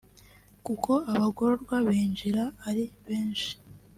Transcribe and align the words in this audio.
kuko 0.65 0.91
abagororwa 1.13 1.75
binjira 1.87 2.43
ari 2.69 2.83
benshi 3.07 3.51